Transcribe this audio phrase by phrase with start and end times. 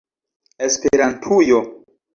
[0.69, 1.63] Esperantujo!